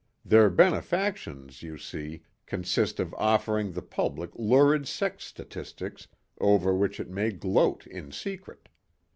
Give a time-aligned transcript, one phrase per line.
[0.25, 6.07] Their benefactions, you see, consist of offering the public lurid sex statistics
[6.39, 8.67] over which it may gloat in secret.